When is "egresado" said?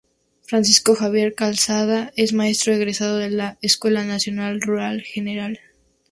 2.73-3.17